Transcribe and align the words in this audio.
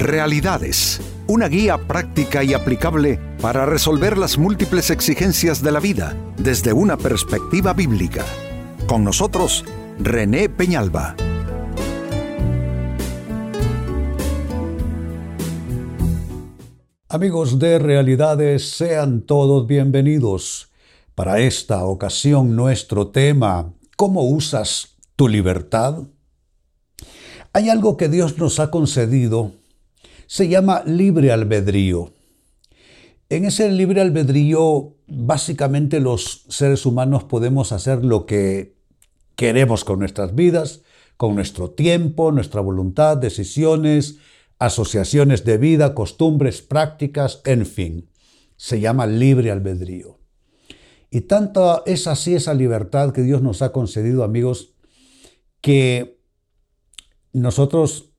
Realidades, 0.00 0.98
una 1.26 1.46
guía 1.46 1.76
práctica 1.76 2.42
y 2.42 2.54
aplicable 2.54 3.20
para 3.42 3.66
resolver 3.66 4.16
las 4.16 4.38
múltiples 4.38 4.88
exigencias 4.88 5.62
de 5.62 5.72
la 5.72 5.78
vida 5.78 6.16
desde 6.38 6.72
una 6.72 6.96
perspectiva 6.96 7.74
bíblica. 7.74 8.24
Con 8.86 9.04
nosotros, 9.04 9.62
René 9.98 10.48
Peñalba. 10.48 11.16
Amigos 17.10 17.58
de 17.58 17.78
Realidades, 17.78 18.70
sean 18.70 19.20
todos 19.20 19.66
bienvenidos. 19.66 20.70
Para 21.14 21.40
esta 21.40 21.84
ocasión 21.84 22.56
nuestro 22.56 23.08
tema, 23.08 23.74
¿cómo 23.98 24.22
usas 24.22 24.96
tu 25.14 25.28
libertad? 25.28 26.04
Hay 27.52 27.68
algo 27.68 27.98
que 27.98 28.08
Dios 28.08 28.38
nos 28.38 28.60
ha 28.60 28.70
concedido, 28.70 29.59
se 30.30 30.46
llama 30.46 30.84
libre 30.86 31.32
albedrío. 31.32 32.14
En 33.30 33.44
ese 33.46 33.68
libre 33.68 34.00
albedrío, 34.00 34.94
básicamente 35.08 35.98
los 35.98 36.44
seres 36.48 36.86
humanos 36.86 37.24
podemos 37.24 37.72
hacer 37.72 38.04
lo 38.04 38.26
que 38.26 38.76
queremos 39.34 39.84
con 39.84 39.98
nuestras 39.98 40.36
vidas, 40.36 40.82
con 41.16 41.34
nuestro 41.34 41.72
tiempo, 41.72 42.30
nuestra 42.30 42.60
voluntad, 42.60 43.16
decisiones, 43.16 44.18
asociaciones 44.60 45.44
de 45.44 45.58
vida, 45.58 45.96
costumbres, 45.96 46.62
prácticas, 46.62 47.42
en 47.44 47.66
fin. 47.66 48.08
Se 48.56 48.78
llama 48.78 49.08
libre 49.08 49.50
albedrío. 49.50 50.20
Y 51.10 51.22
tanto 51.22 51.84
es 51.86 52.06
así 52.06 52.36
esa 52.36 52.54
libertad 52.54 53.12
que 53.12 53.22
Dios 53.22 53.42
nos 53.42 53.62
ha 53.62 53.72
concedido, 53.72 54.22
amigos, 54.22 54.74
que 55.60 56.20
nosotros 57.32 58.09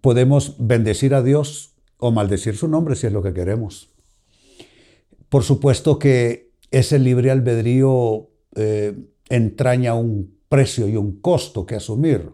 podemos 0.00 0.56
bendecir 0.58 1.14
a 1.14 1.22
Dios 1.22 1.74
o 1.98 2.10
maldecir 2.10 2.56
su 2.56 2.68
nombre 2.68 2.96
si 2.96 3.06
es 3.06 3.12
lo 3.12 3.22
que 3.22 3.34
queremos. 3.34 3.90
Por 5.28 5.44
supuesto 5.44 5.98
que 5.98 6.52
ese 6.70 6.98
libre 6.98 7.30
albedrío 7.30 8.30
eh, 8.56 8.96
entraña 9.28 9.94
un 9.94 10.38
precio 10.48 10.88
y 10.88 10.96
un 10.96 11.20
costo 11.20 11.64
que 11.66 11.76
asumir. 11.76 12.32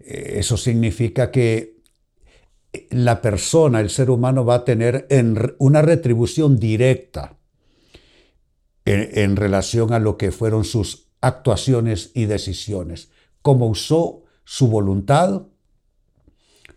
Eh, 0.00 0.34
eso 0.36 0.56
significa 0.56 1.30
que 1.30 1.74
la 2.90 3.20
persona, 3.20 3.80
el 3.80 3.90
ser 3.90 4.10
humano, 4.10 4.44
va 4.44 4.56
a 4.56 4.64
tener 4.64 5.06
una 5.58 5.82
retribución 5.82 6.58
directa 6.58 7.38
en, 8.84 9.36
relación 9.36 9.92
a 9.92 9.98
lo 9.98 10.16
que 10.16 10.32
fueron 10.32 10.64
sus 10.64 11.08
actuaciones 11.20 12.10
y 12.14 12.26
decisiones, 12.26 13.10
cómo 13.40 13.66
usó 13.66 14.24
su 14.44 14.68
voluntad, 14.68 15.46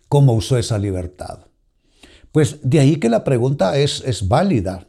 cómo 0.08 0.34
usó 0.34 0.58
esa 0.58 0.78
libertad. 0.78 1.46
Pues 2.32 2.58
de 2.62 2.80
ahí 2.80 2.96
que 2.96 3.08
la 3.08 3.24
pregunta 3.24 3.78
es, 3.78 4.02
es 4.04 4.28
válida. 4.28 4.88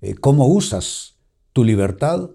Eh, 0.00 0.14
¿Cómo 0.14 0.46
usas 0.46 1.16
tu 1.52 1.64
libertad? 1.64 2.30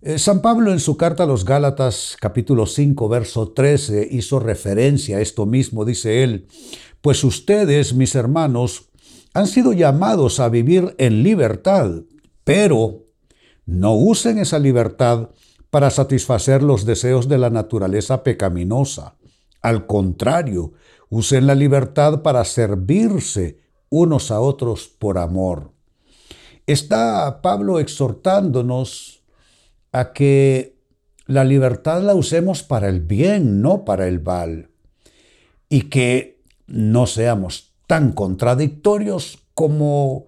Eh, 0.00 0.18
San 0.18 0.42
Pablo 0.42 0.72
en 0.72 0.78
su 0.78 0.96
carta 0.96 1.24
a 1.24 1.26
los 1.26 1.44
Gálatas 1.44 2.16
capítulo 2.20 2.66
5 2.66 3.08
verso 3.08 3.50
13 3.50 4.08
hizo 4.12 4.38
referencia 4.38 5.16
a 5.16 5.20
esto 5.20 5.44
mismo, 5.44 5.84
dice 5.84 6.22
él, 6.22 6.46
pues 7.00 7.24
ustedes, 7.24 7.94
mis 7.94 8.14
hermanos, 8.14 8.90
han 9.34 9.48
sido 9.48 9.72
llamados 9.72 10.38
a 10.38 10.48
vivir 10.48 10.94
en 10.98 11.22
libertad, 11.24 11.90
pero 12.44 13.06
no 13.66 13.94
usen 13.94 14.38
esa 14.38 14.58
libertad 14.58 15.30
para 15.70 15.90
satisfacer 15.90 16.62
los 16.62 16.84
deseos 16.86 17.28
de 17.28 17.38
la 17.38 17.50
naturaleza 17.50 18.22
pecaminosa. 18.22 19.17
Al 19.62 19.86
contrario, 19.86 20.72
usen 21.08 21.46
la 21.46 21.54
libertad 21.54 22.22
para 22.22 22.44
servirse 22.44 23.58
unos 23.90 24.30
a 24.30 24.40
otros 24.40 24.88
por 24.88 25.18
amor. 25.18 25.72
Está 26.66 27.40
Pablo 27.40 27.78
exhortándonos 27.78 29.22
a 29.92 30.12
que 30.12 30.76
la 31.26 31.44
libertad 31.44 32.02
la 32.02 32.14
usemos 32.14 32.62
para 32.62 32.88
el 32.88 33.00
bien, 33.00 33.62
no 33.62 33.84
para 33.84 34.06
el 34.06 34.22
mal, 34.22 34.70
y 35.68 35.82
que 35.82 36.40
no 36.66 37.06
seamos 37.06 37.72
tan 37.86 38.12
contradictorios 38.12 39.38
como 39.54 40.26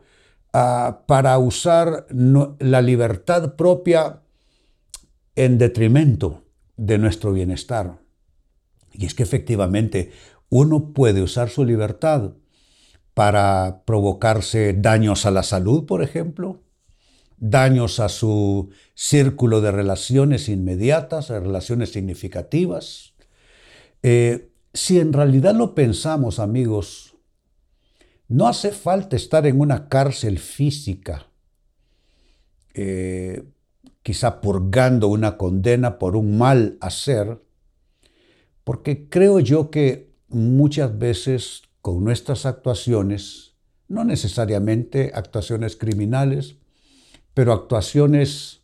ah, 0.52 1.02
para 1.06 1.38
usar 1.38 2.06
la 2.10 2.82
libertad 2.82 3.54
propia 3.54 4.20
en 5.36 5.58
detrimento 5.58 6.42
de 6.76 6.98
nuestro 6.98 7.32
bienestar. 7.32 7.98
Y 8.92 9.06
es 9.06 9.14
que 9.14 9.22
efectivamente 9.22 10.12
uno 10.48 10.92
puede 10.92 11.22
usar 11.22 11.48
su 11.48 11.64
libertad 11.64 12.32
para 13.14 13.82
provocarse 13.86 14.72
daños 14.72 15.26
a 15.26 15.30
la 15.30 15.42
salud, 15.42 15.86
por 15.86 16.02
ejemplo, 16.02 16.62
daños 17.38 18.00
a 18.00 18.08
su 18.08 18.70
círculo 18.94 19.60
de 19.60 19.72
relaciones 19.72 20.48
inmediatas, 20.48 21.30
relaciones 21.30 21.92
significativas. 21.92 23.14
Eh, 24.02 24.50
si 24.72 25.00
en 25.00 25.12
realidad 25.12 25.54
lo 25.54 25.74
pensamos, 25.74 26.38
amigos, 26.38 27.16
no 28.28 28.46
hace 28.46 28.70
falta 28.70 29.16
estar 29.16 29.46
en 29.46 29.60
una 29.60 29.88
cárcel 29.88 30.38
física, 30.38 31.26
eh, 32.74 33.42
quizá 34.02 34.40
purgando 34.40 35.08
una 35.08 35.36
condena 35.36 35.98
por 35.98 36.16
un 36.16 36.38
mal 36.38 36.78
hacer, 36.80 37.42
porque 38.64 39.08
creo 39.08 39.40
yo 39.40 39.70
que 39.70 40.10
muchas 40.28 40.98
veces 40.98 41.62
con 41.82 42.04
nuestras 42.04 42.46
actuaciones, 42.46 43.54
no 43.88 44.04
necesariamente 44.04 45.12
actuaciones 45.14 45.76
criminales, 45.76 46.56
pero 47.34 47.52
actuaciones 47.52 48.60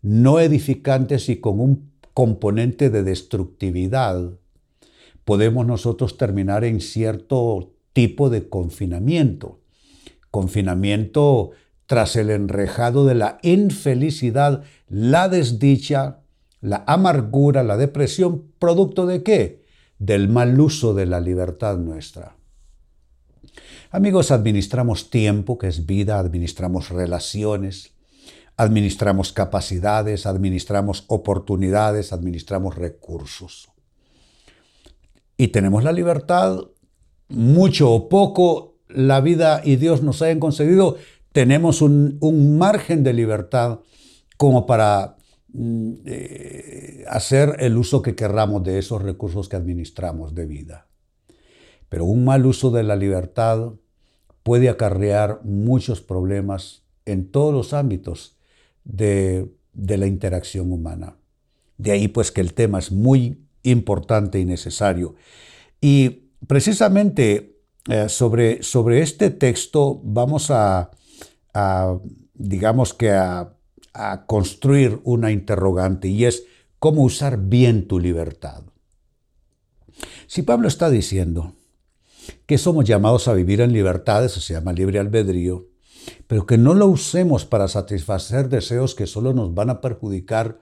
no 0.00 0.40
edificantes 0.40 1.28
y 1.28 1.36
con 1.36 1.60
un 1.60 1.92
componente 2.14 2.90
de 2.90 3.02
destructividad, 3.02 4.32
podemos 5.24 5.66
nosotros 5.66 6.16
terminar 6.16 6.64
en 6.64 6.80
cierto 6.80 7.74
tipo 7.92 8.30
de 8.30 8.48
confinamiento. 8.48 9.60
Confinamiento 10.30 11.50
tras 11.86 12.16
el 12.16 12.30
enrejado 12.30 13.04
de 13.04 13.14
la 13.14 13.38
infelicidad, 13.42 14.62
la 14.88 15.28
desdicha, 15.28 16.21
la 16.62 16.84
amargura, 16.86 17.62
la 17.62 17.76
depresión, 17.76 18.50
producto 18.58 19.04
de 19.04 19.22
qué? 19.22 19.62
Del 19.98 20.30
mal 20.30 20.58
uso 20.58 20.94
de 20.94 21.04
la 21.04 21.20
libertad 21.20 21.76
nuestra. 21.76 22.36
Amigos, 23.90 24.30
administramos 24.30 25.10
tiempo, 25.10 25.58
que 25.58 25.66
es 25.66 25.84
vida, 25.84 26.18
administramos 26.18 26.88
relaciones, 26.88 27.92
administramos 28.56 29.32
capacidades, 29.32 30.24
administramos 30.24 31.04
oportunidades, 31.08 32.14
administramos 32.14 32.76
recursos. 32.76 33.68
Y 35.36 35.48
tenemos 35.48 35.84
la 35.84 35.92
libertad, 35.92 36.58
mucho 37.28 37.90
o 37.90 38.08
poco, 38.08 38.76
la 38.88 39.20
vida 39.20 39.60
y 39.64 39.76
Dios 39.76 40.02
nos 40.02 40.22
hayan 40.22 40.40
concedido, 40.40 40.96
tenemos 41.32 41.82
un, 41.82 42.18
margen 42.58 43.02
de 43.02 43.12
libertad 43.12 43.80
como 44.36 44.66
para 44.66 45.16
eh, 45.54 47.04
hacer 47.08 47.56
el 47.58 47.76
uso 47.76 48.00
que 48.00 48.14
querramos 48.14 48.62
de 48.64 48.78
esos 48.78 49.02
recursos 49.02 49.48
que 49.48 49.56
administramos 49.56 50.34
de 50.34 50.46
vida. 50.46 50.86
Pero 51.88 52.06
un 52.06 52.24
mal 52.24 52.46
uso 52.46 52.70
de 52.70 52.82
la 52.82 52.96
libertad 52.96 53.72
puede 54.42 54.70
acarrear 54.70 55.40
muchos 55.44 56.00
problemas 56.00 56.84
en 57.04 57.30
todos 57.30 57.52
los 57.52 57.74
ámbitos 57.74 58.38
de, 58.84 59.52
la 59.74 60.06
interacción 60.06 60.72
humana. 60.72 61.16
De 61.76 61.92
ahí 61.92 62.08
pues 62.08 62.32
que 62.32 62.40
el 62.40 62.54
tema 62.54 62.78
es 62.78 62.90
muy 62.90 63.44
importante 63.62 64.40
y 64.40 64.46
necesario. 64.46 65.16
Y 65.80 66.30
precisamente 66.46 67.58
eh, 67.90 68.08
sobre, 68.08 68.62
sobre, 68.62 69.02
este 69.02 69.30
texto 69.30 70.00
vamos 70.02 70.50
a, 70.50 70.90
digamos 72.34 72.94
que 72.94 73.10
a, 73.10 73.54
a, 73.92 74.26
construir 74.26 75.00
una 75.04 75.30
interrogante 75.30 76.08
y 76.08 76.24
es 76.24 76.44
cómo 76.78 77.02
usar 77.02 77.38
bien 77.38 77.86
tu 77.86 77.98
libertad. 77.98 78.62
Si 80.26 80.42
Pablo 80.42 80.68
está 80.68 80.90
diciendo 80.90 81.54
que 82.46 82.58
somos 82.58 82.84
llamados 82.84 83.28
a 83.28 83.34
vivir 83.34 83.60
en 83.60 83.72
libertad, 83.72 84.24
eso 84.24 84.40
se 84.40 84.54
llama 84.54 84.72
libre 84.72 84.98
albedrío, 84.98 85.66
pero 86.26 86.46
que 86.46 86.58
no 86.58 86.74
lo 86.74 86.86
usemos 86.86 87.44
para 87.44 87.68
satisfacer 87.68 88.48
deseos 88.48 88.94
que 88.94 89.06
solo 89.06 89.32
nos 89.32 89.54
van 89.54 89.70
a 89.70 89.80
perjudicar 89.80 90.58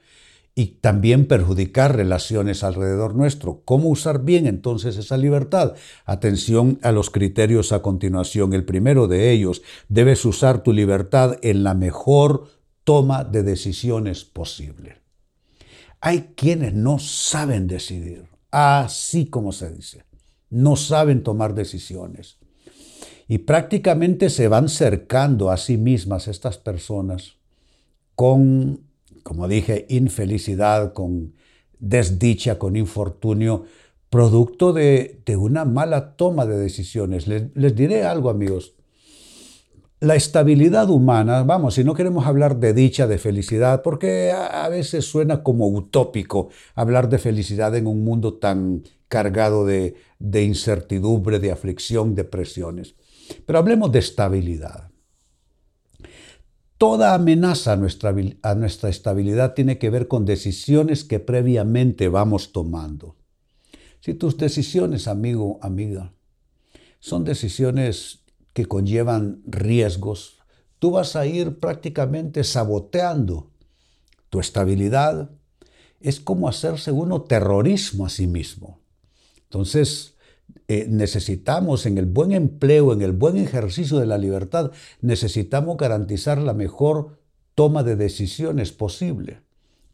y 0.54 0.66
también 0.80 1.26
perjudicar 1.26 1.96
relaciones 1.96 2.64
alrededor 2.64 3.14
nuestro. 3.14 3.62
¿Cómo 3.64 3.88
usar 3.88 4.24
bien 4.24 4.46
entonces 4.46 4.96
esa 4.96 5.16
libertad? 5.16 5.74
Atención 6.04 6.78
a 6.82 6.92
los 6.92 7.10
criterios 7.10 7.72
a 7.72 7.82
continuación. 7.82 8.52
El 8.52 8.64
primero 8.64 9.06
de 9.06 9.30
ellos, 9.30 9.62
debes 9.88 10.24
usar 10.24 10.62
tu 10.62 10.72
libertad 10.72 11.38
en 11.42 11.62
la 11.62 11.74
mejor 11.74 12.48
toma 12.90 13.22
de 13.22 13.44
decisiones 13.44 14.24
posible. 14.24 14.96
Hay 16.00 16.32
quienes 16.34 16.74
no 16.74 16.98
saben 16.98 17.68
decidir, 17.68 18.26
así 18.50 19.26
como 19.26 19.52
se 19.52 19.70
dice. 19.70 20.02
no 20.50 20.74
saben 20.74 21.22
tomar 21.22 21.54
decisiones. 21.54 22.38
Y 23.28 23.38
prácticamente 23.38 24.28
se 24.28 24.48
van 24.48 24.68
cercando 24.68 25.52
a 25.52 25.56
sí 25.56 25.76
mismas 25.76 26.26
estas 26.26 26.58
personas 26.58 27.36
con, 28.16 28.80
como 29.22 29.46
dije, 29.46 29.86
infelicidad, 29.88 30.92
con 30.92 31.34
desdicha, 31.78 32.58
con 32.58 32.74
infortunio, 32.74 33.66
producto 34.10 34.72
de, 34.72 35.22
una 35.38 35.64
mala 35.64 36.16
toma 36.16 36.44
de 36.44 36.58
decisiones. 36.58 37.28
Les, 37.28 37.76
diré 37.76 38.02
algo, 38.02 38.30
amigos. 38.30 38.74
La 40.02 40.14
estabilidad 40.14 40.88
humana, 40.88 41.42
vamos, 41.42 41.74
si 41.74 41.84
no 41.84 41.92
queremos 41.92 42.24
hablar 42.24 42.58
de 42.58 42.72
dicha, 42.72 43.06
de 43.06 43.18
felicidad, 43.18 43.82
porque 43.82 44.32
a, 44.32 44.66
veces 44.70 45.04
suena 45.04 45.42
como 45.42 45.68
utópico 45.68 46.48
hablar 46.74 47.10
de 47.10 47.18
felicidad 47.18 47.76
en 47.76 47.86
un 47.86 48.02
mundo 48.02 48.38
tan 48.38 48.82
cargado 49.08 49.66
de, 49.66 49.96
de 50.18 50.42
incertidumbre, 50.42 51.38
de 51.38 51.52
aflicción, 51.52 52.14
de 52.14 52.24
presiones. 52.24 52.94
Pero 53.44 53.58
hablemos 53.58 53.92
de 53.92 53.98
estabilidad. 53.98 54.90
Toda 56.78 57.12
amenaza 57.12 57.72
a 57.72 57.76
nuestra, 57.76 58.14
a 58.40 58.54
nuestra 58.54 58.88
estabilidad 58.88 59.52
tiene 59.52 59.76
que 59.76 59.90
ver 59.90 60.08
con 60.08 60.24
decisiones 60.24 61.04
que 61.04 61.20
previamente 61.20 62.08
vamos 62.08 62.52
tomando. 62.52 63.16
Si 64.00 64.14
tus 64.14 64.38
decisiones, 64.38 65.08
amigo, 65.08 65.58
amiga, 65.60 66.14
son 67.00 67.22
decisiones 67.24 68.20
que 68.52 68.66
conllevan 68.66 69.42
riesgos, 69.46 70.38
tú 70.78 70.92
vas 70.92 71.16
a 71.16 71.26
ir 71.26 71.58
prácticamente 71.58 72.44
saboteando 72.44 73.50
tu 74.28 74.40
estabilidad. 74.40 75.30
Es 76.00 76.20
como 76.20 76.48
hacerse 76.48 76.92
uno 76.92 77.22
terrorismo 77.22 78.06
a 78.06 78.08
sí 78.08 78.26
mismo. 78.26 78.80
Entonces, 79.44 80.14
eh, 80.68 80.86
necesitamos 80.88 81.86
en 81.86 81.98
el 81.98 82.06
buen 82.06 82.32
empleo, 82.32 82.92
en 82.92 83.02
el 83.02 83.12
buen 83.12 83.36
ejercicio 83.36 83.98
de 83.98 84.06
la 84.06 84.18
libertad, 84.18 84.72
necesitamos 85.00 85.76
garantizar 85.76 86.38
la 86.38 86.54
mejor 86.54 87.18
toma 87.54 87.82
de 87.82 87.96
decisiones 87.96 88.72
posible. 88.72 89.42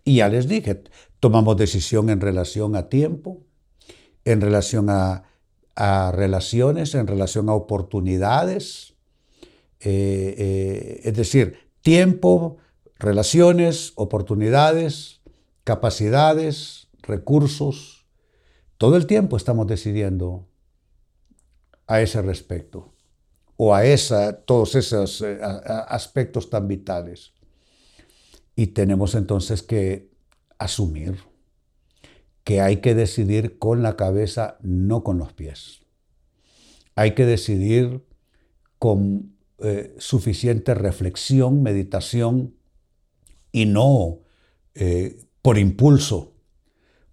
Y 0.05 0.17
ya 0.17 0.29
les 0.29 0.47
dije, 0.47 0.85
tomamos 1.19 1.56
decisión 1.56 2.11
en 2.11 2.20
relación 2.20 2.76
a 2.76 2.88
tiempo, 2.88 3.43
en 4.25 4.41
relación 4.41 4.88
a, 4.91 5.25
relaciones, 5.76 6.94
en 6.94 7.06
relación 7.06 7.49
a 7.49 7.55
oportunidades, 7.55 8.94
eh, 9.81 10.34
eh, 10.38 11.00
es 11.05 11.14
decir, 11.14 11.58
tiempo, 11.82 12.56
relaciones, 12.99 13.93
oportunidades, 13.96 15.20
capacidades, 15.64 16.88
recursos. 17.02 18.06
Todo 18.78 18.96
el 18.96 19.06
tiempo 19.06 19.37
estamos 19.37 19.67
decidiendo 19.67 20.49
a 21.87 22.00
ese 22.00 22.22
respecto 22.22 22.94
o 23.56 23.75
a 23.75 23.84
esa, 23.84 24.40
todos 24.40 24.75
esos 24.75 25.20
eh, 25.20 25.38
aspectos 25.43 26.50
tan 26.50 26.69
vitales. 26.69 27.32
Y 28.55 28.69
tenemos 28.69 29.14
entonces 29.14 29.62
que 29.62 30.11
asumir 30.58 31.19
que 32.46 32.60
hay 32.60 32.76
que 32.76 32.94
decidir 32.94 33.58
con 33.58 33.82
la 33.82 33.96
cabeza, 33.96 34.56
no 34.62 35.02
con 35.02 35.19
los 35.19 35.32
pies. 35.32 35.81
Hay 36.94 37.16
que 37.16 37.26
decidir 37.26 38.04
con 38.78 39.34
eh, 39.58 39.96
suficiente 39.98 40.72
reflexión, 40.75 41.64
meditación 41.64 42.54
y 43.50 43.66
no 43.66 44.20
eh, 44.76 45.19
por 45.43 45.58
impulso, 45.58 46.34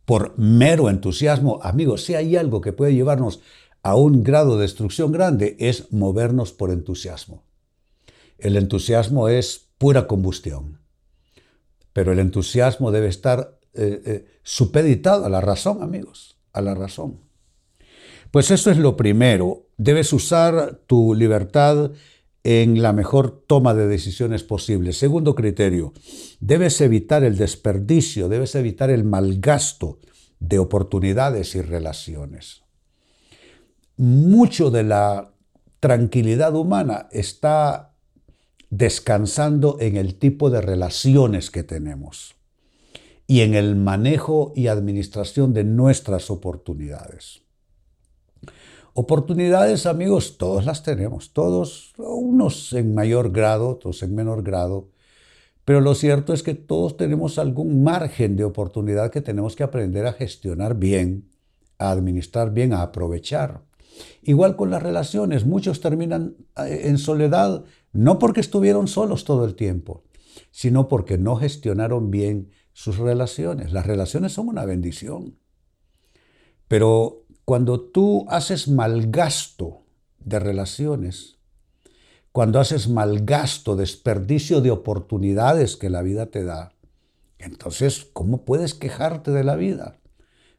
por 0.05 0.37
mero 0.37 0.87
entusiasmo. 0.87 1.59
Amigos, 1.63 2.03
si 2.03 2.13
hay 2.13 2.35
algo 2.35 2.61
que 2.61 2.71
puede 2.71 2.93
llevarnos 2.93 3.41
a 3.81 3.95
un 3.95 4.21
grado 4.21 4.57
de 4.57 4.61
destrucción 4.61 5.11
grande 5.11 5.57
es 5.57 5.91
movernos 5.91 6.53
por 6.53 6.69
entusiasmo. 6.69 7.43
El 8.37 8.55
entusiasmo 8.55 9.29
es 9.29 9.71
pura 9.79 10.05
combustión, 10.05 10.81
pero 11.91 12.11
el 12.11 12.19
entusiasmo 12.19 12.91
debe 12.91 13.07
estar 13.07 13.62
eh, 13.73 14.01
eh, 14.05 14.25
supeditado 14.43 15.25
a 15.25 15.29
la 15.29 15.41
razón, 15.41 15.81
amigos, 15.81 16.37
a 16.53 16.61
la 16.61 16.75
razón. 16.75 17.19
Pues 18.31 18.51
eso 18.51 18.71
es 18.71 18.77
lo 18.77 18.97
primero. 18.97 19.67
Debes 19.77 20.11
usar 20.13 20.81
tu 20.87 21.13
libertad 21.13 21.91
en 22.43 22.81
la 22.81 22.93
mejor 22.93 23.43
toma 23.47 23.73
de 23.73 23.87
decisiones 23.87 24.43
posible. 24.43 24.93
Segundo 24.93 25.35
criterio, 25.35 25.93
debes 26.39 26.81
evitar 26.81 27.23
el 27.23 27.37
desperdicio, 27.37 28.27
debes 28.27 28.55
evitar 28.55 28.89
el 28.89 29.03
malgasto 29.03 29.99
de 30.39 30.59
oportunidades 30.59 31.55
y 31.55 31.61
relaciones 31.61 32.63
mucho 33.97 34.71
de 34.71 34.83
la 34.83 35.33
tranquilidad 35.79 36.55
humana 36.55 37.07
está 37.11 37.93
descansando 38.69 39.77
en 39.79 39.97
el 39.97 40.15
tipo 40.15 40.49
de 40.49 40.61
relaciones 40.61 41.51
que 41.51 41.63
tenemos 41.63 42.35
y 43.33 43.41
en 43.41 43.55
el 43.55 43.75
manejo 43.75 44.53
y 44.55 44.67
administración 44.67 45.55
de 45.55 45.63
nuestras 45.63 46.29
oportunidades. 46.29 47.41
Oportunidades, 48.93 49.87
amigos, 49.87 50.37
todos 50.37 50.67
las 50.67 50.83
tenemos, 50.83 51.33
todos, 51.33 51.93
unos 51.97 52.73
en 52.73 52.93
mayor 52.93 53.31
grado, 53.31 53.69
otros 53.69 54.03
en 54.03 54.13
menor 54.13 54.43
grado, 54.43 54.91
pero 55.65 55.81
lo 55.81 55.95
cierto 55.95 56.31
es 56.31 56.43
que 56.43 56.53
todos 56.53 56.95
tenemos 56.95 57.39
algún 57.39 57.83
margen 57.83 58.35
de 58.35 58.43
oportunidad 58.43 59.09
que 59.09 59.21
tenemos 59.21 59.55
que 59.55 59.63
aprender 59.63 60.05
a 60.05 60.13
gestionar 60.13 60.75
bien, 60.75 61.31
a 61.79 61.89
administrar 61.89 62.53
bien, 62.53 62.71
a 62.71 62.83
aprovechar. 62.83 63.63
Igual 64.21 64.55
con 64.55 64.69
las 64.69 64.83
relaciones, 64.83 65.43
muchos 65.43 65.81
terminan 65.81 66.35
eh, 66.55 66.81
en 66.83 66.99
soledad 66.99 67.63
no 67.93 68.19
porque 68.19 68.41
estuvieron 68.41 68.87
solos 68.87 69.23
todo 69.23 69.43
el 69.43 69.55
tiempo, 69.55 70.03
sino 70.51 70.87
porque 70.87 71.17
no 71.17 71.35
gestionaron 71.35 72.11
bien 72.11 72.51
sus 72.73 72.97
relaciones. 72.97 73.71
Las 73.71 73.85
relaciones 73.85 74.33
son 74.33 74.49
una 74.49 74.65
bendición. 74.65 75.37
Pero 76.67 77.25
cuando 77.45 77.79
tú 77.79 78.25
haces 78.29 78.67
mal 78.67 79.11
gasto 79.11 79.83
de 80.19 80.39
relaciones, 80.39 81.37
cuando 82.31 82.59
haces 82.59 82.89
mal 82.89 83.25
gasto, 83.25 83.75
desperdicio 83.75 84.61
de 84.61 84.71
oportunidades 84.71 85.75
que 85.77 85.89
la 85.89 86.01
vida 86.01 86.27
te 86.27 86.43
da, 86.43 86.73
entonces, 87.37 88.07
¿cómo 88.13 88.45
puedes 88.45 88.73
quejarte 88.73 89.31
de 89.31 89.43
la 89.43 89.55
vida? 89.55 89.99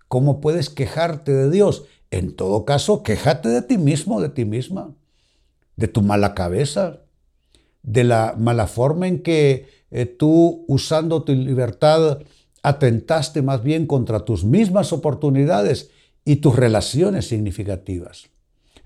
¿Cómo 0.09 0.41
puedes 0.41 0.69
quejarte 0.69 1.33
de 1.33 1.51
Dios? 1.51 1.85
En 2.11 2.37
todo 2.37 2.65
caso, 2.65 3.03
quéjate 3.03 3.49
de 3.49 3.63
ti 3.63 3.79
mismo, 3.79 4.21
de 4.21 4.29
ti 4.29 4.45
misma, 4.45 4.95
de 5.77 5.89
tu 5.89 6.03
mala 6.03 6.35
cabeza, 6.35 7.01
de 7.83 8.05
la 8.05 8.35
mala 8.39 8.67
forma 8.67 9.09
en 9.09 9.23
que 9.23 9.67
eh, 9.95 10.07
tú, 10.07 10.65
usando 10.67 11.23
tu 11.23 11.33
libertad, 11.33 12.19
atentaste 12.65 13.43
más 13.43 13.63
bien 13.63 13.87
contra 13.87 14.25
tus 14.25 14.45
mismas 14.45 14.93
oportunidades 14.93 15.91
y 16.25 16.37
tus 16.37 16.57
relaciones 16.57 17.29
significativas. 17.29 18.29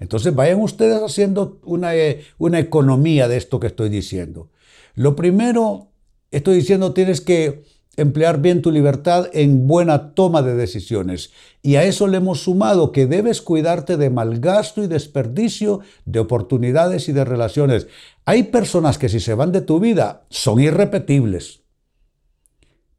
Entonces 0.00 0.34
vayan 0.34 0.60
ustedes 0.60 1.00
haciendo 1.02 1.60
una, 1.64 1.96
eh, 1.96 2.24
una 2.36 2.58
economía 2.58 3.26
de 3.26 3.38
esto 3.38 3.58
que 3.58 3.68
estoy 3.68 3.88
diciendo. 3.88 4.50
Lo 4.94 5.16
primero, 5.16 5.88
estoy 6.30 6.56
diciendo, 6.56 6.92
tienes 6.92 7.22
que 7.22 7.64
emplear 7.98 8.40
bien 8.40 8.62
tu 8.62 8.70
libertad 8.70 9.28
en 9.32 9.66
buena 9.66 10.14
toma 10.14 10.42
de 10.42 10.54
decisiones. 10.54 11.32
Y 11.62 11.76
a 11.76 11.84
eso 11.84 12.06
le 12.06 12.18
hemos 12.18 12.42
sumado 12.42 12.92
que 12.92 13.06
debes 13.06 13.42
cuidarte 13.42 13.96
de 13.96 14.10
malgasto 14.10 14.82
y 14.82 14.86
desperdicio 14.86 15.80
de 16.04 16.20
oportunidades 16.20 17.08
y 17.08 17.12
de 17.12 17.24
relaciones. 17.24 17.88
Hay 18.24 18.44
personas 18.44 18.98
que 18.98 19.08
si 19.08 19.20
se 19.20 19.34
van 19.34 19.52
de 19.52 19.60
tu 19.60 19.80
vida 19.80 20.26
son 20.30 20.60
irrepetibles. 20.60 21.62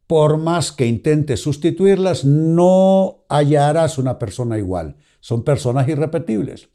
Por 0.06 0.38
más 0.38 0.72
que 0.72 0.86
intentes 0.86 1.40
sustituirlas, 1.40 2.24
no 2.24 3.24
hallarás 3.28 3.96
una 3.96 4.18
persona 4.18 4.58
igual. 4.58 4.96
Son 5.20 5.44
personas 5.44 5.88
irrepetibles. 5.88 6.68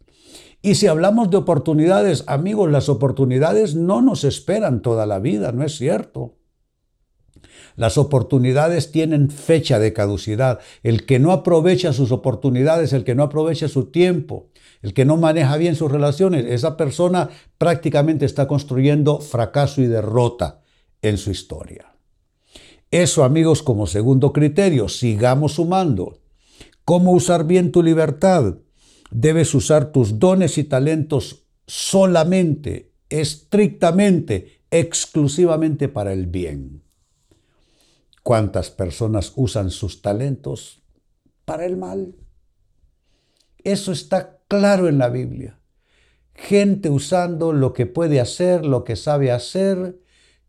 Y 0.62 0.76
si 0.76 0.88
hablamos 0.88 1.30
de 1.30 1.38
oportunidades, 1.38 2.24
amigos, 2.26 2.72
las 2.72 2.90
oportunidades 2.90 3.76
no 3.76 4.02
nos 4.02 4.24
esperan 4.24 4.82
toda 4.82 5.06
la 5.06 5.20
vida, 5.20 5.52
¿no 5.52 5.64
es 5.64 5.78
cierto? 5.78 6.38
Las 7.76 7.98
oportunidades 7.98 8.92
tienen 8.92 9.30
fecha 9.30 9.80
de 9.80 9.92
caducidad. 9.92 10.60
El 10.82 11.06
que 11.06 11.20
no 11.20 11.32
aprovecha 11.32 11.92
sus 11.92 12.12
oportunidades, 12.12 12.94
el 12.94 13.04
que 13.04 13.16
no 13.16 13.24
aprovecha 13.24 13.68
su 13.68 13.86
tiempo, 13.86 14.50
el 14.82 14.94
que 14.94 15.06
no 15.06 15.18
maneja 15.18 15.58
bien 15.58 15.76
sus 15.76 15.92
relaciones, 15.92 16.46
esa 16.46 16.78
persona 16.78 17.30
prácticamente 17.58 18.26
está 18.26 18.48
construyendo 18.48 19.20
fracaso 19.20 19.82
y 19.82 19.88
derrota 19.88 20.62
en 21.02 21.18
su 21.18 21.32
historia. 21.32 21.96
Eso, 22.92 23.24
amigos, 23.26 23.62
como 23.62 23.88
segundo 23.88 24.32
criterio, 24.32 24.88
sigamos 24.88 25.54
sumando. 25.54 26.20
¿Cómo 26.86 27.12
usar 27.12 27.46
bien 27.46 27.72
tu 27.72 27.84
libertad? 27.84 28.56
Debes 29.12 29.54
usar 29.54 29.92
tus 29.92 30.18
dones 30.18 30.58
y 30.58 30.64
talentos 30.64 31.44
solamente, 31.68 32.94
estrictamente, 33.10 34.62
exclusivamente 34.70 35.90
para 35.90 36.14
el 36.14 36.28
bien 36.28 36.85
cuántas 38.26 38.72
personas 38.72 39.34
usan 39.36 39.70
sus 39.70 40.02
talentos 40.02 40.82
para 41.46 41.64
el 41.64 41.78
mal. 41.78 42.16
Eso 43.64 43.92
está 43.92 44.40
claro 44.48 44.90
en 44.90 44.98
la 44.98 45.10
Biblia. 45.10 45.60
Gente 46.34 46.90
usando 46.90 47.54
lo 47.54 47.72
que 47.74 47.86
puede 47.86 48.20
hacer, 48.20 48.66
lo 48.66 48.84
que 48.84 48.96
sabe 48.96 49.32
hacer, 49.32 50.00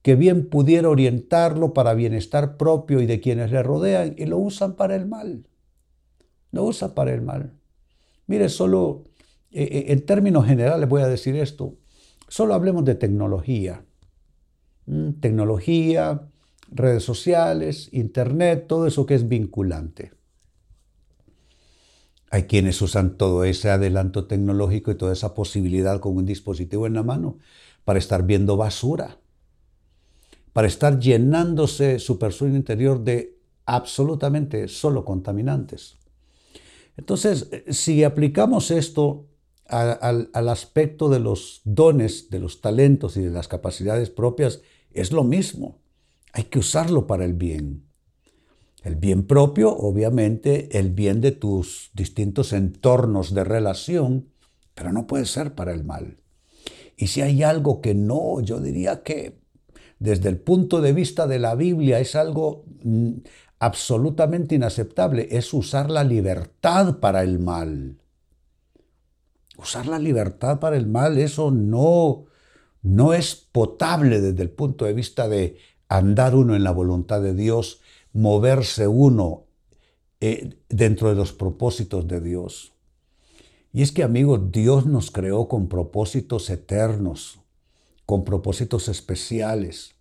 que 0.01 0.15
bien 0.15 0.49
pudiera 0.49 0.89
orientarlo 0.89 1.75
para 1.75 1.93
bienestar 1.93 2.57
propio 2.57 3.03
y 3.03 3.07
de 3.07 3.21
quienes 3.21 3.53
le 3.53 3.63
rodean, 3.63 4.15
y 4.17 4.25
lo 4.25 4.39
usan 4.39 4.75
para 4.77 4.97
el 4.97 5.05
mal. 5.07 5.47
Lo 6.53 6.65
usan 6.65 6.95
para 6.95 7.13
el 7.13 7.21
mal. 7.21 7.53
Mire, 8.27 8.49
solo 8.49 9.05
eh, 9.51 9.69
eh, 9.71 9.85
en 9.89 10.07
términos 10.07 10.47
generales 10.47 10.89
voy 10.89 11.03
a 11.03 11.09
decir 11.09 11.37
esto. 11.37 11.75
Solo 12.27 12.55
hablemos 12.55 12.87
de 12.87 12.95
tecnología. 12.95 13.85
Mm, 14.87 15.21
tecnología, 15.21 16.31
redes 16.71 17.05
sociales, 17.05 17.89
internet, 17.93 18.67
todo 18.67 18.87
eso 18.87 19.07
que 19.07 19.15
es 19.15 19.29
vinculante. 19.29 20.13
Hay 22.31 22.45
quienes 22.45 22.83
usan 22.83 23.17
todo 23.17 23.45
ese 23.45 23.71
adelanto 23.71 24.27
tecnológico 24.27 24.91
y 24.91 24.97
toda 24.97 25.13
esa 25.13 25.35
posibilidad 25.35 26.01
con 26.01 26.17
un 26.17 26.27
dispositivo 26.27 26.87
en 26.87 26.95
la 26.95 27.03
mano 27.03 27.39
para 27.85 27.99
estar 27.99 28.27
viendo 28.27 28.57
basura, 28.57 29.19
para 30.53 30.67
estar 30.67 30.99
llenándose 30.99 31.99
su 31.99 32.19
persona 32.19 32.57
interior 32.57 33.05
de 33.05 33.39
absolutamente 33.65 34.69
solo 34.69 35.05
contaminantes. 35.05 35.97
Entonces, 36.97 37.49
si 37.71 38.05
aplicamos 38.05 38.71
esto 38.71 39.27
al 39.69 40.49
aspecto 40.49 41.09
de 41.09 41.21
los 41.21 41.61
dones, 41.65 42.31
de 42.31 42.39
los 42.39 42.61
talentos 42.61 43.17
y 43.17 43.23
de 43.23 43.31
las 43.31 43.49
capacidades 43.49 44.11
propias, 44.11 44.63
es 44.93 45.13
lo 45.13 45.25
mismo. 45.25 45.79
Hay 46.37 46.45
que 46.45 46.59
usarlo 46.59 47.07
para 47.07 47.25
el 47.25 47.33
bien. 47.33 47.87
El 48.83 48.97
bien 48.97 49.27
propio, 49.27 49.75
obviamente, 49.75 50.79
el 50.79 50.91
bien 50.91 51.23
de 51.23 51.33
tus 51.33 51.91
distintos 51.95 52.53
entornos 52.53 53.33
de 53.33 53.43
relación, 53.43 54.29
pero 54.75 54.93
no 54.93 55.07
puede 55.07 55.25
ser 55.25 55.55
para 55.55 55.73
el 55.73 55.83
mal. 55.83 56.19
Y 56.95 57.07
si 57.07 57.23
hay 57.23 57.43
algo 57.43 57.81
que 57.81 57.95
no, 57.95 58.43
yo 58.43 58.61
diría 58.61 59.03
que 59.03 59.41
desde 59.99 60.29
el 60.29 60.37
punto 60.37 60.83
de 60.83 60.93
vista 60.93 61.27
de 61.27 61.39
la 61.39 61.55
Biblia 61.55 62.01
es 62.01 62.15
algo 62.15 62.67
mm, 62.85 63.13
absolutamente 63.59 64.57
inaceptable, 64.57 65.29
es 65.31 65.55
usar 65.55 65.91
la 65.91 66.05
libertad 66.05 66.99
para 66.99 67.23
el 67.23 67.39
mal. 67.39 67.97
Usar 69.57 69.87
la 69.87 69.99
libertad 69.99 70.61
para 70.61 70.77
el 70.77 70.87
mal, 70.87 71.17
eso 71.17 71.51
no, 71.51 72.27
no 72.83 73.15
es 73.15 73.35
potable 73.35 74.21
desde 74.21 74.43
el 74.43 74.51
punto 74.51 74.85
de 74.85 74.93
vista 74.93 75.31
de 75.31 75.57
andar 75.89 76.35
uno 76.35 76.57
en 76.57 76.65
la 76.65 76.73
voluntad 76.73 77.21
de 77.23 77.35
Dios, 77.35 77.81
moverse 78.13 78.89
uno 78.89 79.45
eh, 80.21 80.57
dentro 80.69 81.09
de 81.09 81.15
los 81.15 81.33
propósitos 81.33 82.09
de 82.09 82.21
Dios. 82.21 82.73
Y 83.73 83.83
es 83.83 83.93
que 83.93 84.03
amigos, 84.03 84.53
Dios 84.53 84.87
nos 84.87 85.11
creó 85.11 85.49
con 85.49 85.69
propósitos 85.69 86.49
eternos, 86.49 87.41
con 88.07 88.25
propósitos 88.25 88.89
especiales. 88.89 89.95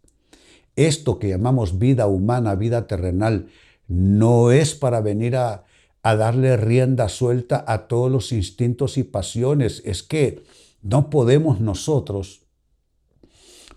Esto 0.78 1.20
que 1.20 1.30
llamamos 1.30 1.78
vida 1.78 2.08
humana, 2.08 2.56
vida 2.56 2.88
terrenal, 2.88 3.48
no 3.88 4.52
es 4.52 4.76
para 4.76 5.02
venir 5.02 5.36
a, 5.36 5.66
a 6.04 6.16
darle 6.16 6.56
rienda 6.56 7.10
suelta 7.10 7.66
a 7.68 7.88
todos 7.88 8.10
los 8.12 8.32
instintos 8.32 8.98
y 8.98 9.04
pasiones. 9.04 9.82
Es 9.86 10.04
que 10.04 10.44
no 10.82 11.10
podemos 11.10 11.60
nosotros 11.60 12.45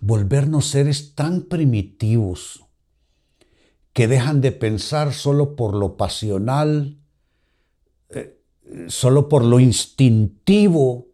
volvernos 0.01 0.67
seres 0.67 1.15
tan 1.15 1.43
primitivos 1.43 2.65
que 3.93 4.07
dejan 4.07 4.41
de 4.41 4.51
pensar 4.51 5.13
solo 5.13 5.55
por 5.55 5.75
lo 5.75 5.97
pasional, 5.97 6.97
eh, 8.09 8.39
solo 8.87 9.27
por 9.27 9.43
lo 9.43 9.59
instintivo. 9.59 11.07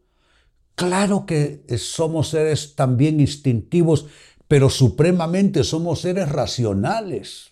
Claro 0.75 1.25
que 1.25 1.63
somos 1.77 2.29
seres 2.29 2.75
también 2.75 3.19
instintivos, 3.19 4.07
pero 4.47 4.69
supremamente 4.69 5.63
somos 5.63 6.01
seres 6.01 6.29
racionales. 6.29 7.51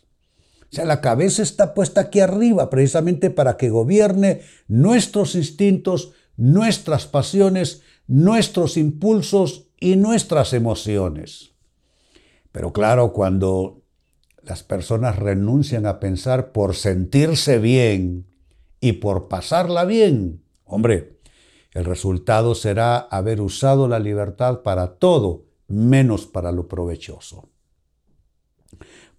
O 0.72 0.76
sea, 0.76 0.86
la 0.86 1.02
cabeza 1.02 1.44
está 1.44 1.74
puesta 1.74 2.02
aquí 2.02 2.20
arriba 2.20 2.70
precisamente 2.70 3.30
para 3.30 3.58
que 3.58 3.70
gobierne 3.70 4.42
nuestros 4.68 5.36
instintos, 5.36 6.14
nuestras 6.36 7.06
pasiones, 7.06 7.84
nuestros 8.14 8.78
impulsos 8.78 9.70
y 9.80 9.96
nuestras 9.96 10.54
emociones. 10.54 11.56
Pero 12.52 12.72
claro, 12.72 13.12
cuando 13.12 13.82
las 14.44 14.62
personas 14.62 15.18
renuncian 15.18 15.88
a 15.88 16.00
pensar 16.00 16.52
por 16.52 16.76
sentirse 16.76 17.58
bien 17.58 18.28
y 18.80 18.94
por 18.94 19.30
pasarla 19.30 19.84
bien, 19.86 20.44
hombre, 20.64 21.18
el 21.72 21.86
resultado 21.86 22.54
será 22.54 23.00
haber 23.00 23.42
usado 23.42 23.88
la 23.88 23.98
libertad 23.98 24.62
para 24.62 24.98
todo, 24.98 25.46
menos 25.68 26.28
para 26.28 26.52
lo 26.52 26.68
provechoso. 26.68 27.50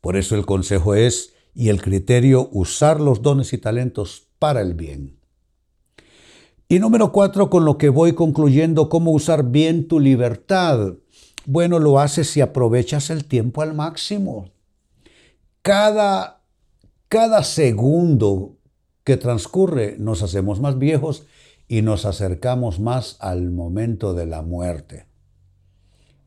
Por 0.00 0.16
eso 0.16 0.36
el 0.36 0.46
consejo 0.46 0.94
es, 0.94 1.34
y 1.52 1.70
el 1.70 1.82
criterio, 1.82 2.48
usar 2.52 3.00
los 3.00 3.22
dones 3.22 3.52
y 3.54 3.58
talentos 3.58 4.28
para 4.38 4.60
el 4.60 4.74
bien. 4.74 5.13
Y 6.75 6.81
número 6.81 7.12
cuatro, 7.12 7.50
con 7.50 7.64
lo 7.64 7.78
que 7.78 7.88
voy 7.88 8.14
concluyendo, 8.14 8.88
cómo 8.88 9.12
usar 9.12 9.45
bien 9.52 9.87
tu 9.87 10.00
libertad. 10.00 10.95
Bueno, 11.47 11.78
lo 11.78 12.00
haces 12.00 12.28
si 12.28 12.40
aprovechas 12.40 13.11
el 13.11 13.26
tiempo 13.26 13.62
al 13.62 13.75
máximo. 13.75 14.50
Cada, 15.62 16.43
cada 17.07 17.45
segundo 17.45 18.57
que 19.04 19.16
transcurre 19.16 19.95
nos 20.00 20.25
hacemos 20.25 20.59
más 20.59 20.76
viejos 20.76 21.26
y 21.69 21.83
nos 21.83 22.07
acercamos 22.07 22.81
más 22.81 23.19
al 23.21 23.52
momento 23.52 24.12
de 24.12 24.26
la 24.26 24.43
muerte. 24.43 25.07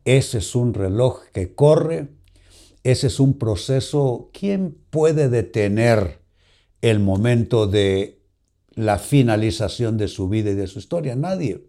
Ese 0.05 0.37
es 0.37 0.55
un 0.55 0.73
reloj 0.73 1.23
que 1.33 1.55
corre, 1.55 2.07
ese 2.83 3.07
es 3.07 3.19
un 3.19 3.37
proceso. 3.37 4.29
¿Quién 4.31 4.77
puede 4.91 5.27
detener 5.27 6.21
el 6.81 7.01
momento 7.01 7.67
de 7.67 8.16
la 8.77 8.99
finalización 8.99 9.97
de 9.97 10.07
su 10.07 10.29
vida 10.29 10.51
y 10.51 10.55
de 10.55 10.67
su 10.67 10.79
historia? 10.79 11.15
Nadie. 11.15 11.65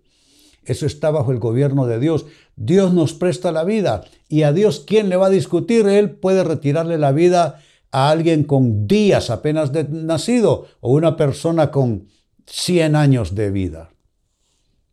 Eso 0.65 0.85
está 0.85 1.11
bajo 1.11 1.33
el 1.33 1.39
gobierno 1.39 1.87
de 1.87 1.99
Dios. 1.99 2.27
Dios 2.55 2.93
nos 2.93 3.15
presta 3.15 3.51
la 3.51 3.65
vida 3.65 4.05
y 4.29 4.43
a 4.43 4.53
Dios, 4.53 4.85
¿quién 4.87 5.09
le 5.09 5.17
va 5.17 5.27
a 5.27 5.31
discutir? 5.31 5.89
Él 5.89 6.11
puede 6.11 6.45
retirarle 6.45 6.99
la 6.99 7.13
vida 7.13 7.63
a 7.91 8.11
alguien 8.11 8.45
con 8.45 8.87
días 8.87 9.31
apenas 9.31 9.73
de 9.73 9.85
nacido 9.85 10.67
o 10.81 10.93
una 10.93 11.17
persona 11.17 11.71
con 11.71 12.09
100 12.47 12.95
años 12.95 13.35
de 13.35 13.51
vida. 13.51 13.91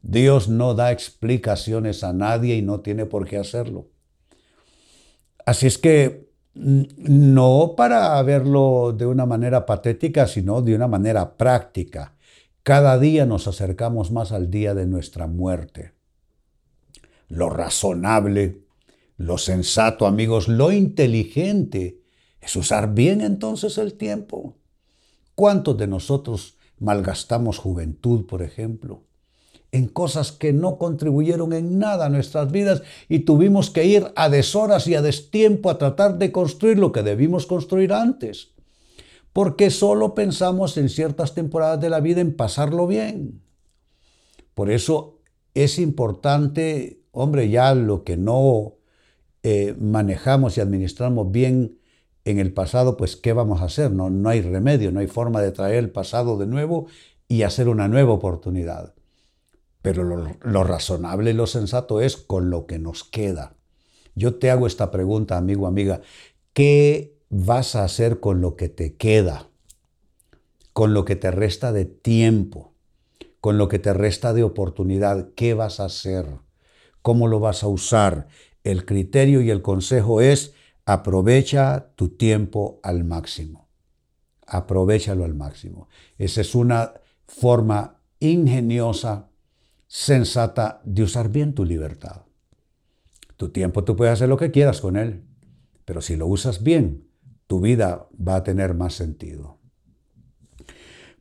Dios 0.01 0.47
no 0.47 0.73
da 0.73 0.93
explicaciones 0.93 2.03
a 2.05 2.13
nadie 2.13 2.55
y 2.55 2.61
no 2.61 2.79
tiene 2.79 3.05
por 3.05 3.27
qué 3.27 3.37
hacerlo. 3.37 3.89
Así 5.45 5.67
es 5.67 5.77
que 5.77 6.24
no 6.55 7.73
para 7.75 8.21
verlo 8.23 8.93
de 8.97 9.05
una 9.05 9.25
manera 9.25 9.65
patética, 9.65 10.25
sino 10.27 10.61
de 10.61 10.75
una 10.75 10.87
manera 10.87 11.37
práctica. 11.37 12.15
Cada 12.63 12.97
día 12.97 13.25
nos 13.25 13.47
acercamos 13.47 14.11
más 14.11 14.31
al 14.31 14.49
día 14.49 14.73
de 14.73 14.87
nuestra 14.87 15.27
muerte. 15.27 15.93
Lo 17.27 17.49
razonable, 17.49 18.63
lo 19.17 19.37
sensato, 19.37 20.07
amigos, 20.07 20.47
lo 20.47 20.71
inteligente 20.71 22.01
es 22.41 22.55
usar 22.55 22.93
bien 22.93 23.21
entonces 23.21 23.77
el 23.77 23.95
tiempo. 23.95 24.55
¿Cuántos 25.35 25.77
de 25.77 25.87
nosotros 25.87 26.57
malgastamos 26.79 27.57
juventud, 27.57 28.25
por 28.25 28.41
ejemplo? 28.41 29.03
En 29.75 29.87
cosas 29.87 30.31
que 30.31 30.53
no 30.53 30.77
contribuyeron 30.77 31.53
en 31.53 31.79
nada 31.79 32.05
a 32.05 32.09
nuestras 32.09 32.51
vidas 32.51 32.81
y 33.09 33.19
tuvimos 33.19 33.69
que 33.69 33.85
ir 33.85 34.07
a 34.15 34.29
deshoras 34.29 34.87
y 34.87 34.95
a 34.95 35.01
destiempo 35.01 35.69
a 35.69 35.77
tratar 35.77 36.17
de 36.17 36.31
construir 36.31 36.79
lo 36.79 36.91
que 36.91 37.03
debimos 37.03 37.45
construir 37.45 37.93
antes 37.93 38.55
porque 39.35 39.69
solo 39.69 40.15
pensamos 40.15 40.77
en 40.77 40.87
ciertas 40.87 41.33
temporadas 41.33 41.81
de 41.81 41.89
la 41.89 41.99
vida 41.99 42.21
en 42.21 42.37
pasarlo 42.37 42.87
bien. 42.87 43.41
Por 44.53 44.71
eso 44.71 45.19
es 45.53 45.77
importante, 45.77 47.01
hombre, 47.11 47.49
ya 47.49 47.75
lo 47.75 48.05
que 48.05 48.15
no 48.15 48.75
eh, 49.43 49.75
manejamos 49.77 50.57
y 50.57 50.61
administramos 50.61 51.33
bien 51.33 51.79
en 52.23 52.39
el 52.39 52.53
pasado, 52.53 52.95
pues 52.95 53.17
¿qué 53.17 53.33
vamos 53.33 53.59
a 53.59 53.65
hacer? 53.65 53.91
No, 53.91 54.09
no 54.09 54.29
hay 54.29 54.39
remedio, 54.39 54.93
no 54.93 55.01
hay 55.01 55.07
forma 55.07 55.41
de 55.41 55.51
traer 55.51 55.79
el 55.79 55.91
pasado 55.91 56.37
de 56.37 56.47
nuevo 56.47 56.87
y 57.27 57.41
hacer 57.41 57.67
una 57.67 57.89
nueva 57.89 58.13
oportunidad. 58.13 58.94
Pero 59.85 60.03
lo, 60.03 60.63
razonable 60.63 61.29
y 61.29 61.33
lo 61.33 61.45
sensato 61.45 62.01
es 62.01 62.17
con 62.17 62.49
lo 62.49 62.65
que 62.65 62.79
nos 62.79 63.03
queda. 63.03 63.55
Yo 64.15 64.35
te 64.35 64.49
hago 64.49 64.65
esta 64.65 64.89
pregunta, 64.89 65.37
amigo, 65.37 65.67
amiga. 65.67 66.01
¿Qué 66.53 67.19
vas 67.29 67.75
a 67.75 67.83
hacer 67.83 68.19
con 68.19 68.41
lo 68.41 68.55
que 68.55 68.67
te 68.67 68.95
queda, 68.95 69.49
con 70.73 70.95
lo 70.95 71.05
que 71.05 71.15
te 71.15 71.29
resta 71.29 71.71
de 71.71 71.85
tiempo, 71.85 72.73
con 73.39 73.59
lo 73.59 73.67
que 73.67 73.77
te 73.77 73.93
resta 73.93 74.33
de 74.33 74.41
oportunidad? 74.41 75.29
¿Qué 75.35 75.53
vas 75.53 75.79
a 75.79 75.85
hacer? 75.85 76.25
¿Cómo 77.03 77.27
lo 77.27 77.39
vas 77.39 77.61
a 77.63 77.67
usar? 77.67 78.27
El 78.63 78.85
criterio 78.85 79.41
y 79.41 79.51
el 79.51 79.61
consejo 79.61 80.19
es 80.19 80.55
aprovecha 80.85 81.91
tu 81.95 82.09
tiempo 82.09 82.79
al 82.81 83.03
máximo. 83.03 83.67
Aprovechalo 84.47 85.25
al 85.25 85.35
máximo. 85.35 85.89
Esa 86.17 86.41
es 86.41 86.55
una 86.55 86.93
forma 87.27 87.99
ingeniosa, 88.19 89.29
sensata 89.97 90.81
de 90.83 91.03
usar 91.03 91.29
bien 91.29 91.53
tu 91.53 91.63
libertad. 91.63 92.23
Tu 93.37 93.47
tiempo 93.47 93.85
tú 93.85 93.95
puedes 93.95 94.11
hacer 94.11 94.27
lo 94.27 94.35
que 94.35 94.51
quieras 94.51 94.81
con 94.81 94.97
él, 94.97 95.23
pero 95.85 96.01
si 96.01 96.17
lo 96.17 96.27
usas 96.27 96.63
bien, 96.63 97.07
tu 97.47 97.61
vida 97.61 98.05
va 98.15 98.35
a 98.35 98.43
tener 98.43 98.73
más 98.73 98.93
sentido. 98.93 99.57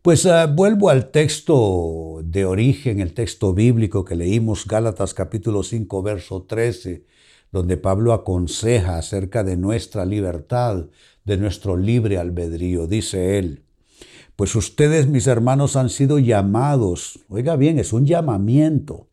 Pues 0.03 0.27
eh, 0.27 0.47
vuelvo 0.53 0.91
al 0.91 1.13
texto 1.13 2.21
de 2.25 2.47
origen, 2.47 2.99
el 2.99 3.15
texto 3.15 3.55
bíblico 3.55 4.05
que 4.05 4.17
leímos, 4.17 4.67
Gálatas 4.67 5.15
capítulo 5.15 5.63
5, 5.63 6.03
verso 6.03 6.43
13, 6.43 7.07
donde 7.53 7.77
Pablo 7.77 8.13
aconseja 8.13 8.99
acerca 8.99 9.45
de 9.45 9.57
nuestra 9.57 10.05
libertad, 10.05 10.89
de 11.25 11.37
nuestro 11.37 11.77
libre 11.77 12.19
albedrío. 12.19 12.89
Dice 12.89 13.39
él, 13.39 13.64
pues 14.37 14.55
ustedes, 14.55 15.07
mis 15.09 15.27
hermanos, 15.27 15.77
han 15.77 15.91
sido 15.91 16.19
llamados, 16.19 17.21
oiga 17.29 17.57
bien, 17.57 17.79
es 17.79 17.93
un 17.93 18.07
llamamiento, 18.07 19.09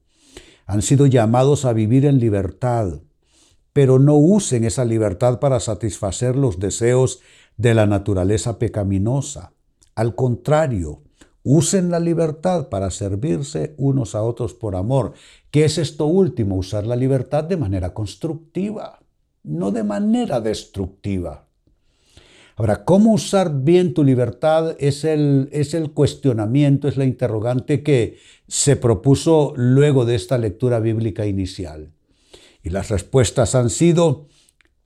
han 0.66 0.82
sido 0.82 1.06
llamados 1.06 1.66
a 1.66 1.74
vivir 1.74 2.06
en 2.06 2.20
libertad, 2.20 3.02
pero 3.74 4.00
no 4.00 4.16
usen 4.16 4.64
esa 4.64 4.86
libertad 4.86 5.40
para 5.40 5.60
satisfacer 5.60 6.36
los 6.36 6.60
deseos 6.60 7.22
de 7.58 7.74
la 7.74 7.86
naturaleza 7.86 8.60
pecaminosa 8.60 9.54
al 9.96 10.16
contrario, 10.16 11.04
usen 11.44 11.92
la 11.92 12.00
libertad 12.00 12.70
para 12.70 12.92
servirse 12.92 13.76
unos 13.78 14.16
a 14.16 14.24
otros 14.24 14.54
por 14.54 14.76
amor. 14.76 15.14
¿Qué 15.50 15.66
es 15.66 15.78
esto 15.78 16.06
último? 16.06 16.56
Usar 16.56 16.88
la 16.88 16.96
libertad 16.96 17.44
de 17.44 17.58
manera 17.58 17.94
constructiva, 17.94 19.00
no 19.44 19.72
de 19.72 19.84
manera 19.84 20.40
destructiva. 20.40 21.48
Ahora, 22.56 22.84
¿cómo 22.86 23.14
usar 23.14 23.64
bien 23.64 23.94
tu 23.94 24.04
libertad? 24.04 24.76
Es 24.80 25.04
el, 25.04 25.50
es 25.52 25.74
el 25.74 25.92
cuestionamiento, 25.92 26.88
es 26.88 26.98
la 26.98 27.06
interrogante 27.06 27.84
que 27.84 28.18
se 28.48 28.76
propuso 28.76 29.54
luego 29.56 30.06
de 30.06 30.16
esta 30.16 30.38
lectura 30.38 30.80
bíblica 30.80 31.26
inicial. 31.26 31.92
Y 32.64 32.70
las 32.70 32.90
respuestas 32.90 33.56
han 33.56 33.70
sido, 33.70 34.28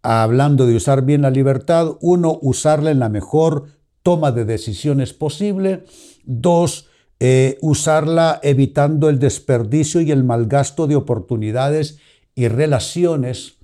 hablando 0.02 0.66
de 0.66 0.76
usar 0.76 1.04
bien 1.04 1.24
la 1.24 1.32
libertad, 1.32 1.98
uno, 2.02 2.40
usarla 2.42 2.92
en 2.92 3.00
la 3.00 3.10
mejor 3.10 3.66
toma 4.04 4.32
de 4.32 4.46
decisiones 4.46 5.14
posible. 5.14 5.84
Dos, 6.24 6.88
eh, 7.20 7.58
usarla 7.62 8.40
evitando 8.44 9.10
el 9.10 9.20
desperdicio 9.20 10.02
y 10.02 10.12
el 10.12 10.24
malgasto 10.24 10.86
de 10.86 10.96
oportunidades 10.96 11.98
y 12.36 12.48
relaciones. 12.48 13.56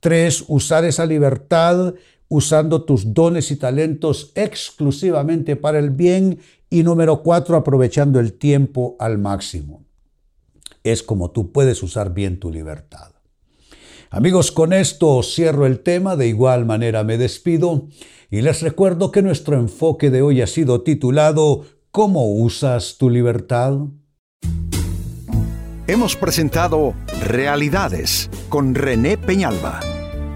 Tres, 0.00 0.44
usar 0.48 0.84
esa 0.84 1.06
libertad 1.06 1.94
usando 2.28 2.84
tus 2.84 3.14
dones 3.14 3.50
y 3.50 3.56
talentos 3.56 4.32
exclusivamente 4.34 5.56
para 5.56 5.78
el 5.78 5.90
bien. 5.90 6.40
Y 6.68 6.82
número 6.82 7.22
cuatro, 7.22 7.56
aprovechando 7.56 8.18
el 8.18 8.32
tiempo 8.32 8.96
al 8.98 9.18
máximo. 9.18 9.84
Es 10.82 11.02
como 11.02 11.30
tú 11.30 11.52
puedes 11.52 11.82
usar 11.82 12.12
bien 12.12 12.40
tu 12.40 12.50
libertad. 12.50 13.12
Amigos, 14.10 14.52
con 14.52 14.72
esto 14.72 15.22
cierro 15.22 15.66
el 15.66 15.80
tema, 15.80 16.16
de 16.16 16.28
igual 16.28 16.64
manera 16.64 17.04
me 17.04 17.18
despido 17.18 17.88
y 18.30 18.40
les 18.40 18.62
recuerdo 18.62 19.12
que 19.12 19.22
nuestro 19.22 19.56
enfoque 19.56 20.10
de 20.10 20.22
hoy 20.22 20.42
ha 20.42 20.46
sido 20.46 20.82
titulado 20.82 21.64
¿Cómo 21.90 22.32
usas 22.32 22.98
tu 22.98 23.10
libertad? 23.10 23.78
Hemos 25.86 26.16
presentado 26.16 26.94
Realidades 27.22 28.28
con 28.48 28.74
René 28.74 29.16
Peñalba. 29.16 29.95